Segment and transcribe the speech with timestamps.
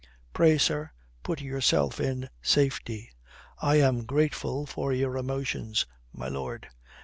[0.33, 0.89] Pray, sir,
[1.21, 3.11] put yourself in safety."
[3.61, 6.67] "I am grateful for your emotions, my lord."